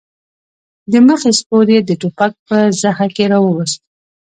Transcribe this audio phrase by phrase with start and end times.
[0.91, 3.79] د مخې سپور يې د ټوپک په زخه کې راووست.